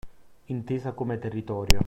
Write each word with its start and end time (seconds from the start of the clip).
Intesa 0.45 0.93
come 0.95 1.19
territorio 1.19 1.79